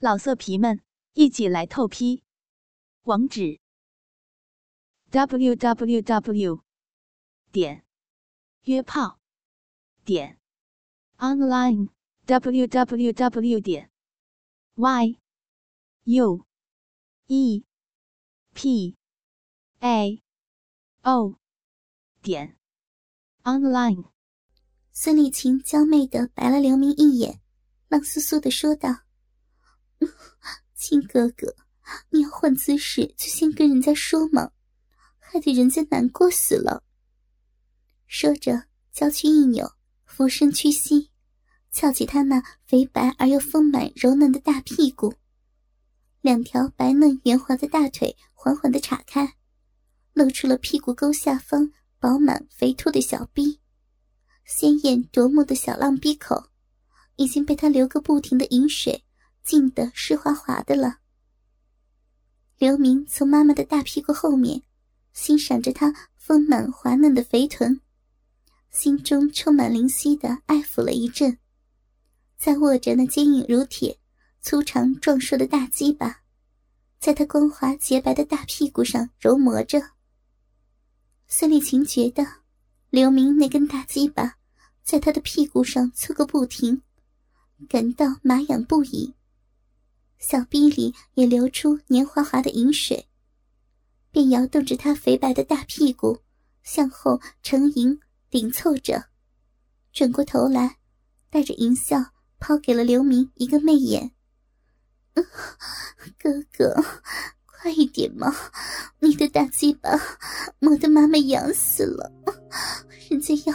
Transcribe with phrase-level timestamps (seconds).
[0.00, 0.80] 老色皮们，
[1.14, 2.22] 一起来透批！
[3.02, 3.58] 网址
[5.10, 6.62] ：w w w
[7.50, 7.84] 点
[8.62, 9.18] 约炮
[10.04, 10.38] 点
[11.16, 11.88] online
[12.26, 13.90] w w w 点
[14.76, 15.18] y
[16.04, 16.46] u
[17.26, 17.64] e
[18.54, 18.96] p
[19.80, 20.22] a
[21.02, 21.40] o
[22.22, 22.56] 点
[23.42, 24.12] online。
[24.92, 27.40] 孙丽琴娇媚的白了刘明一眼，
[27.88, 29.07] 冷酥酥的说道。
[30.74, 31.54] 亲哥哥，
[32.10, 34.52] 你要换姿势就先跟人家说嘛，
[35.18, 36.82] 害得人家难过死了。
[38.06, 39.72] 说着，娇躯一扭，
[40.06, 41.10] 俯身屈膝，
[41.70, 45.14] 翘起他那肥白而又丰满柔嫩的大屁股，
[46.20, 49.36] 两条白嫩圆滑的大腿缓缓的岔开，
[50.14, 53.60] 露出了屁股沟下方饱满肥凸的小臂，
[54.44, 56.50] 鲜艳夺目的小浪逼口，
[57.16, 59.04] 已经被他流个不停的饮水。
[59.48, 60.98] 浸得湿滑滑的了。
[62.58, 64.62] 刘明从妈妈的大屁股后面
[65.14, 67.80] 欣赏着她丰满滑嫩的肥臀，
[68.68, 71.38] 心中充满灵犀的爱抚了一阵，
[72.36, 73.98] 再握着那坚硬如铁、
[74.42, 76.20] 粗长壮硕的大鸡巴，
[77.00, 79.80] 在她光滑洁白的大屁股上揉磨着。
[81.26, 82.22] 孙丽琴觉得
[82.90, 84.36] 刘明那根大鸡巴
[84.82, 86.82] 在她的屁股上搓个不停，
[87.66, 89.14] 感到麻痒不已。
[90.18, 93.08] 小臂里也流出黏滑滑的饮水，
[94.10, 96.18] 便摇动着他肥白的大屁股，
[96.62, 99.06] 向后成盈顶凑着，
[99.92, 100.78] 转过头来，
[101.30, 104.12] 带着淫笑抛给了刘明一个媚眼
[105.14, 106.84] ：“哥哥，
[107.46, 108.34] 快一点嘛！
[109.00, 109.90] 你的大鸡巴
[110.58, 112.12] 磨得妈妈痒死了，
[113.08, 113.54] 人家要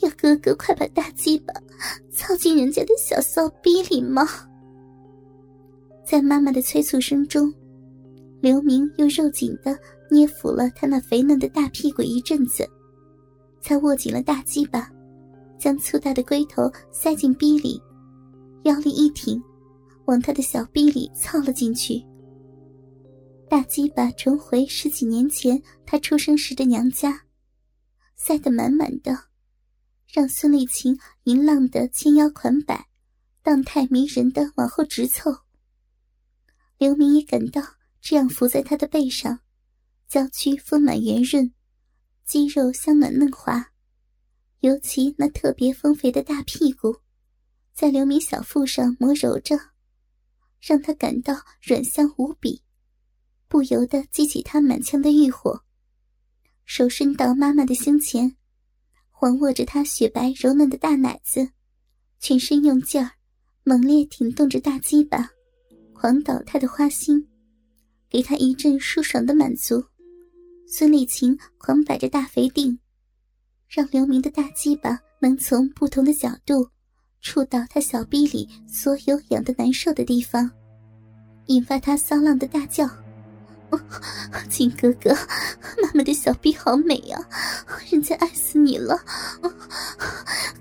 [0.00, 1.52] 要哥哥快把大鸡巴
[2.12, 4.26] 操进人家的小骚逼里嘛！”
[6.08, 7.52] 在妈妈的催促声中，
[8.40, 9.78] 刘明又肉紧的
[10.10, 12.66] 捏抚了他那肥嫩的大屁股一阵子，
[13.60, 14.90] 才握紧了大鸡巴，
[15.58, 17.78] 将粗大的龟头塞进逼里，
[18.62, 19.38] 腰力一挺，
[20.06, 22.02] 往他的小逼里凑了进去。
[23.46, 27.20] 大鸡巴重回十几年前他出生时的娘家，
[28.16, 29.14] 塞得满满的，
[30.10, 32.86] 让孙丽琴淫浪的纤腰款摆，
[33.42, 35.36] 荡态迷人的往后直凑。
[36.78, 37.60] 刘明也感到
[38.00, 39.40] 这样伏在他的背上，
[40.06, 41.52] 娇躯丰满圆润，
[42.24, 43.72] 肌肉香暖嫩滑，
[44.60, 47.00] 尤其那特别丰肥的大屁股，
[47.74, 49.58] 在刘明小腹上磨揉着，
[50.60, 52.62] 让他感到软香无比，
[53.48, 55.64] 不由得激起他满腔的欲火。
[56.64, 58.36] 手伸到妈妈的胸前，
[59.10, 61.50] 环握着她雪白柔嫩的大奶子，
[62.20, 63.12] 全身用劲儿，
[63.64, 65.30] 猛烈挺动着大鸡巴。
[66.00, 67.26] 狂倒他的花心，
[68.08, 69.82] 给他一阵舒爽的满足。
[70.68, 72.78] 孙丽琴狂摆着大肥腚，
[73.68, 76.68] 让刘明的大鸡巴能从不同的角度
[77.20, 80.48] 触到他小臂里所有痒的难受的地方，
[81.46, 82.88] 引发他骚浪的大叫
[84.48, 85.12] ：“亲哥哥，
[85.82, 87.18] 妈妈的小臂好美呀，
[87.90, 88.96] 人家爱死你了！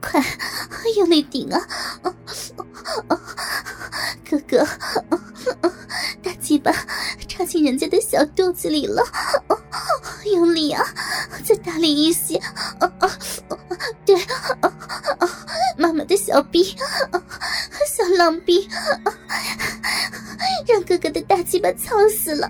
[0.02, 0.20] 快
[0.98, 1.62] 用力顶啊！
[4.28, 4.66] 哥哥。”
[7.64, 9.04] 人家的小肚子里了，
[10.26, 10.84] 用力啊！
[11.46, 12.42] 再大力一些！
[14.06, 14.16] 对，
[15.78, 16.76] 妈妈的小逼，
[17.88, 18.68] 小浪逼，
[20.68, 22.50] 让哥哥的大鸡巴操死了！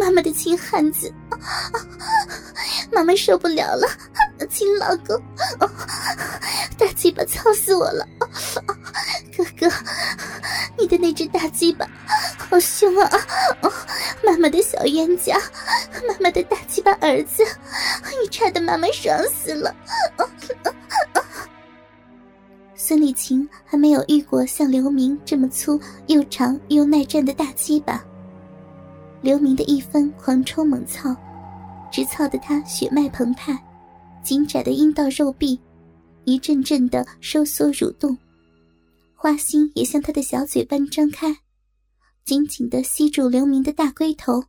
[0.00, 1.12] 妈妈的亲汉子，
[2.90, 3.86] 妈妈受不了了！
[4.50, 5.20] 亲老公，
[6.78, 8.06] 大鸡巴操死我了！
[9.36, 9.74] 哥哥。
[10.78, 11.86] 你的那只大鸡巴
[12.38, 13.10] 好凶啊！
[14.24, 15.38] 妈妈的小冤家，
[16.08, 17.44] 妈妈的大鸡巴儿子，
[18.20, 19.74] 你差的妈妈爽死了！
[22.74, 28.02] 孙丽琴还没有遇过像刘明这么粗又长又耐战的大鸡巴。
[29.20, 31.14] 刘明的一番狂抽猛操，
[31.92, 33.56] 直操得他血脉澎湃，
[34.22, 35.60] 紧窄的阴道肉壁
[36.24, 38.18] 一阵阵的收缩蠕动。
[39.22, 41.42] 花心也像他的小嘴般张开，
[42.24, 44.46] 紧紧的吸住刘明的大龟头，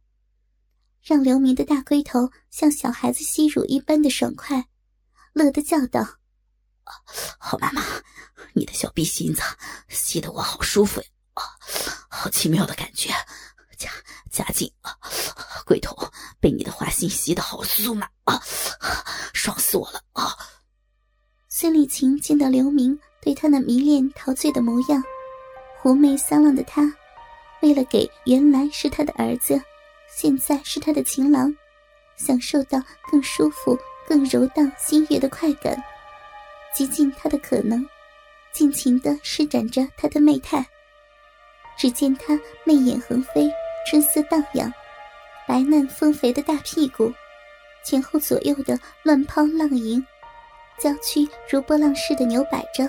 [1.03, 4.67] 让刘明的大龟头像小孩子吸乳一般的爽快，
[5.31, 6.17] 乐得叫道
[7.37, 7.83] ：“好妈妈，
[8.53, 9.43] 你的小逼心子
[9.89, 11.07] 吸得我好舒服呀！
[12.09, 13.11] 好奇妙的感觉，
[13.77, 13.91] 加
[14.31, 14.97] 加紧啊！
[15.67, 15.95] 龟头
[16.39, 18.09] 被你的花心吸得好酥嘛！
[18.23, 18.41] 啊，
[19.35, 20.35] 爽死我了啊！”
[21.47, 22.99] 孙丽琴见到刘明。
[23.23, 25.01] 对他那迷恋陶醉的模样，
[25.79, 26.93] 狐媚三浪的他，
[27.61, 29.61] 为了给原来是他的儿子，
[30.13, 31.55] 现在是他的情郎，
[32.17, 35.81] 享受到更舒服、更柔荡、心悦的快感，
[36.75, 37.87] 极尽他的可能，
[38.51, 40.65] 尽情的施展着他的媚态。
[41.77, 43.49] 只见他媚眼横飞，
[43.89, 44.71] 春色荡漾，
[45.47, 47.11] 白嫩丰肥的大屁股，
[47.85, 50.05] 前后左右的乱抛浪盈，
[50.77, 52.87] 娇躯如波浪似的扭摆着，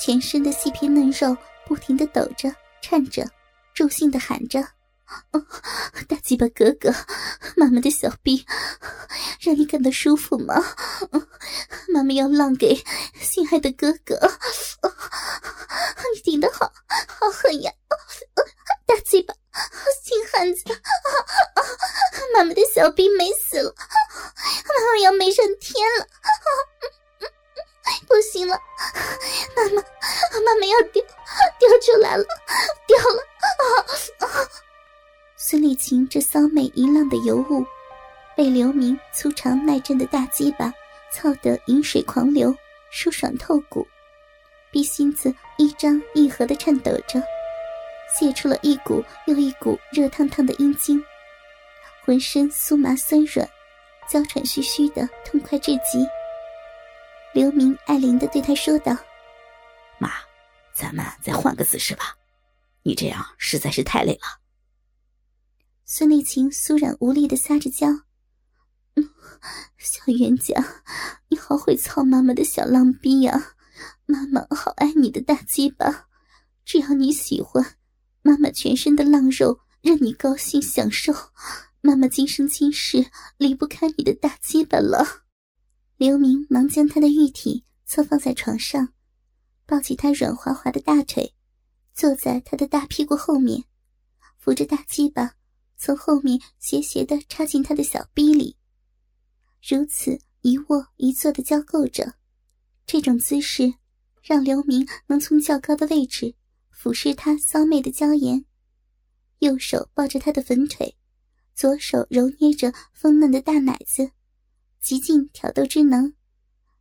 [0.00, 1.36] 全身的细皮嫩肉
[1.66, 2.50] 不停的抖着、
[2.80, 3.22] 颤着，
[3.74, 4.58] 助兴的喊着
[5.32, 5.46] ：“哦
[6.08, 6.90] 大鸡巴哥哥，
[7.54, 8.44] 妈妈的小臂，
[9.40, 10.54] 让你感到舒服吗？
[11.92, 12.82] 妈妈要浪给
[13.20, 14.18] 心爱的哥哥。”
[16.14, 16.72] 你顶得好，
[17.06, 17.70] 好狠呀！
[18.86, 19.34] 大嘴巴，
[20.02, 20.64] 金汉子，
[22.34, 25.79] 妈妈的小兵没死了，妈妈要没上天
[35.70, 37.64] 丽琴这骚美淫浪的尤物，
[38.36, 40.74] 被刘明粗长耐震的大鸡巴
[41.12, 42.52] 操得饮水狂流，
[42.90, 43.86] 舒爽透骨。
[44.72, 47.22] 逼心子一张一合的颤抖着，
[48.12, 51.00] 泄出了一股又一股热烫烫的阴茎，
[52.04, 53.48] 浑身酥麻酸软，
[54.08, 56.04] 娇喘吁吁的，痛快至极。
[57.32, 58.92] 刘明爱怜的对他说道
[59.98, 60.10] ：“妈，
[60.72, 62.16] 咱们再换个姿势吧，
[62.82, 64.38] 你这样实在是太累了。”
[65.92, 67.88] 孙丽琴酥软无力的撒着娇
[68.94, 69.10] ：“嗯，
[69.76, 70.54] 小冤家，
[71.26, 73.56] 你好会操妈妈的小浪逼呀！”
[74.06, 76.06] 妈妈好爱你的大鸡巴，
[76.64, 77.74] 只要你喜欢，
[78.22, 81.12] 妈妈全身的浪肉任你高兴享受。
[81.80, 85.24] 妈妈今生今世离不开你的大鸡巴了。
[85.96, 88.90] 刘明忙将他的玉体侧放在床上，
[89.66, 91.34] 抱起他软滑滑的大腿，
[91.92, 93.64] 坐在他的大屁股后面，
[94.38, 95.34] 扶着大鸡巴
[95.82, 98.54] 从后面斜斜的插进他的小逼里，
[99.66, 102.16] 如此一卧一坐的交媾着。
[102.86, 103.72] 这种姿势，
[104.22, 106.34] 让刘明能从较高的位置
[106.70, 108.44] 俯视她骚媚的娇颜，
[109.38, 110.98] 右手抱着她的粉腿，
[111.54, 114.10] 左手揉捏着丰嫩的大奶子，
[114.82, 116.12] 极尽挑逗之能，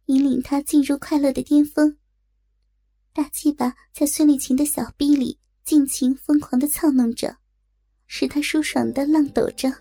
[0.07, 1.97] 引领她进入快乐的巅峰。
[3.13, 7.37] 大鸡巴在孙丽琴的小臂里尽情疯狂的操弄着，
[8.11, 9.71] 使他舒爽的浪抖着，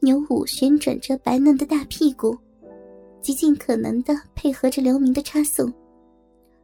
[0.00, 2.38] 扭舞旋转着白嫩的大屁股。
[3.22, 5.72] 极尽可能的配合着刘明的插送，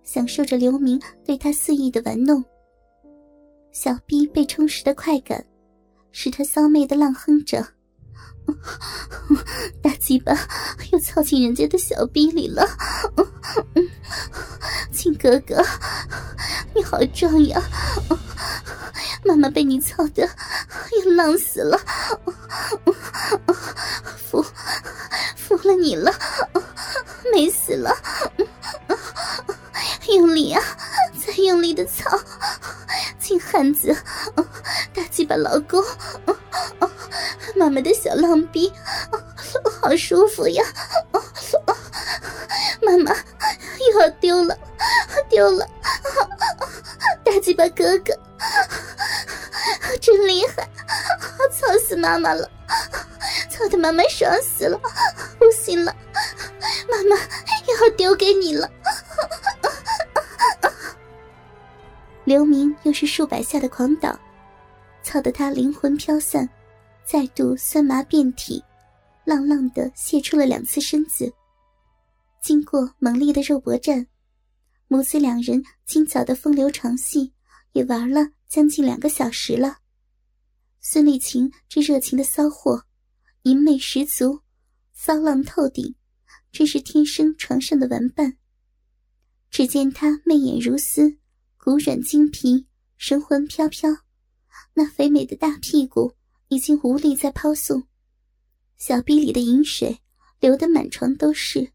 [0.05, 2.45] 享受着刘明对他肆意的玩弄。
[3.73, 5.45] 小逼被充实的快感，
[6.13, 7.67] 使他骚媚的浪哼着
[9.83, 10.35] ：“大鸡巴
[10.93, 12.67] 又操进人家的小逼里了。”
[14.93, 15.63] 亲哥哥，
[16.75, 17.63] 你好壮呀！
[19.25, 20.27] 妈妈被你操的
[21.15, 21.79] 浪死了，
[24.29, 24.45] 服
[25.37, 26.13] 服了你了，
[27.33, 27.97] 美死了！
[30.09, 30.63] 用力啊，
[31.25, 32.19] 再用力的操，
[33.19, 33.95] 金汉子，
[34.95, 35.83] 大鸡巴老公，
[37.57, 38.73] 妈妈的小浪逼，
[39.81, 40.65] 好舒服呀！
[42.83, 43.13] 妈妈
[43.91, 44.57] 又要丢了，
[45.29, 45.67] 丢了！
[47.25, 48.15] 大鸡巴哥哥，
[50.01, 50.69] 真厉害，
[51.87, 52.51] 死妈妈了，
[53.49, 54.77] 操的妈妈爽死了，
[55.39, 55.95] 不行了，
[56.91, 58.69] 妈妈要丢给你了。
[62.25, 64.19] 刘明又是数百下的狂倒，
[65.05, 66.49] 操得他灵魂飘散，
[67.05, 68.65] 再度酸麻遍体，
[69.25, 71.33] 浪浪的泄出了两次身子。
[72.43, 74.05] 经过猛烈的肉搏战，
[74.89, 77.33] 母子两人今早的风流长戏
[77.75, 79.77] 也玩了将近两个小时了。
[80.89, 82.85] 孙丽琴这热情的骚货，
[83.43, 84.43] 淫媚十足，
[84.93, 85.97] 骚浪透顶，
[86.53, 88.37] 真是天生床上的玩伴。
[89.51, 91.19] 只见她媚眼如丝，
[91.57, 93.91] 骨软筋皮，神魂飘飘，
[94.75, 96.15] 那肥美的大屁股
[96.47, 97.89] 已经无力再抛送，
[98.77, 99.99] 小臂里的饮水
[100.39, 101.73] 流得满床都是。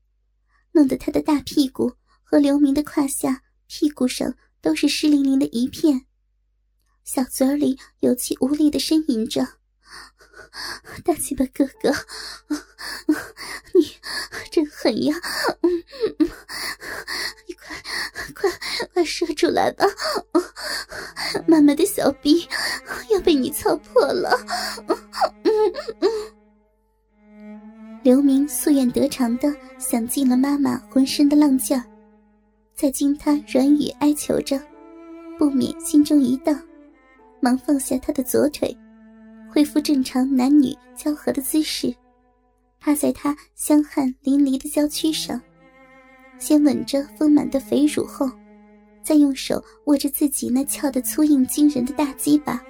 [0.72, 1.92] 弄得他的大屁股
[2.24, 6.06] 和刘明的胯下、屁股上都是湿淋淋的一片，
[7.04, 9.46] 小嘴里有气无力的呻吟着
[11.04, 11.92] ：“大鸡巴哥哥，
[13.74, 13.92] 你
[14.50, 15.16] 真狠呀！
[17.48, 17.76] 你快
[18.34, 18.50] 快
[18.94, 19.86] 快射出来吧！
[21.48, 22.48] 妈妈的小臂
[23.10, 24.38] 要被你操破了！”
[28.04, 31.84] 刘明夙愿得偿的享尽了妈妈浑身的浪劲儿，
[32.76, 34.60] 在经他软语哀求着，
[35.38, 36.60] 不免心中一荡，
[37.42, 38.76] 忙放下他的左腿，
[39.52, 41.94] 恢复正常男女交合的姿势，
[42.80, 45.42] 趴在他香汗淋漓的娇躯上，
[46.38, 48.30] 先吻着丰满的肥乳后。
[49.04, 52.62] 再用手握着自己那翘得粗硬惊人的大鸡巴，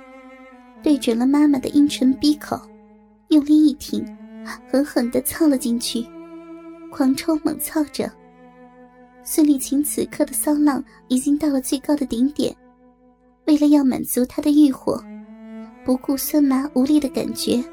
[0.81, 2.57] 对准了妈妈的阴唇闭口，
[3.27, 4.01] 用力一挺，
[4.71, 6.07] 狠狠地操了进去，
[6.89, 8.09] 狂抽猛操着。
[9.23, 12.55] 孙丽琴此刻的骚浪已经到了最高的顶点，
[13.45, 15.03] 为了要满足他的欲火，
[15.83, 17.63] 不顾酸麻无力的感觉，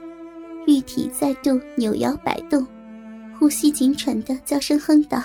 [0.66, 2.66] 玉体再度扭摇摆动，
[3.38, 5.22] 呼吸紧喘的叫声哼道。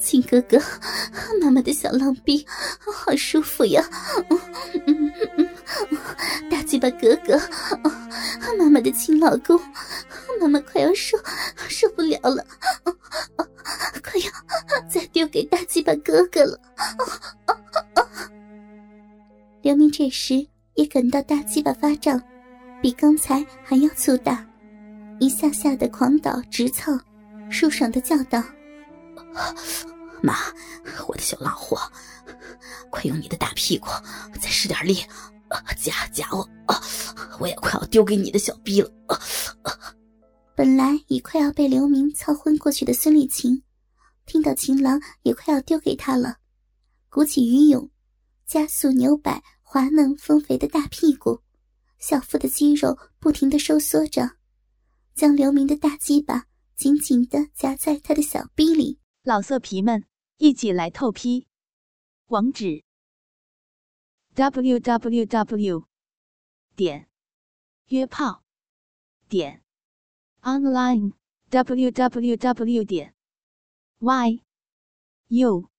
[0.00, 0.60] 亲哥哥，
[1.40, 2.44] 妈妈的小浪逼
[2.80, 3.82] 好舒服呀！
[6.50, 7.40] 大鸡巴哥哥，
[8.58, 9.58] 妈妈的亲老公，
[10.40, 11.16] 妈妈快要受
[11.68, 12.44] 受不了了，
[14.02, 14.30] 快要
[14.90, 16.60] 再丢给大鸡巴哥哥了！
[19.62, 22.20] 刘明这时也感到大鸡巴发胀，
[22.82, 24.44] 比刚才还要粗大，
[25.20, 26.92] 一下下的狂倒直操。
[27.48, 28.42] 舒爽的叫道
[30.20, 30.34] ：“妈，
[31.06, 31.78] 我的小浪货，
[32.90, 33.86] 快用你的大屁股
[34.40, 34.96] 再使点力，
[35.80, 36.48] 夹夹我，
[37.38, 38.90] 我也快要丢给你的小逼了。
[40.56, 43.62] ”本来已快要被刘明操昏过去的孙丽琴，
[44.26, 46.38] 听到情郎也快要丢给他了，
[47.10, 47.88] 鼓起余勇，
[48.46, 49.42] 加速扭摆
[49.72, 51.40] 滑嫩丰肥的大屁股，
[51.98, 54.36] 小腹的肌肉不停的收缩着，
[55.14, 56.46] 将刘明的大鸡巴。
[56.76, 60.04] 紧紧的夹在他的小逼里，老色皮们
[60.36, 61.46] 一起来透批，
[62.26, 62.84] 网址
[64.34, 65.88] ：w w w
[66.76, 67.08] 点
[67.86, 68.44] 约炮
[69.30, 69.62] 点
[70.42, 71.14] online
[71.48, 73.14] w w w 点
[74.00, 74.42] y
[75.28, 75.70] u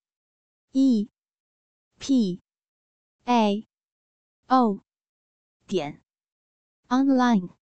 [0.71, 1.09] e
[1.99, 2.41] p
[3.25, 3.67] a
[4.55, 4.83] o
[5.65, 6.03] 点
[6.87, 7.62] online。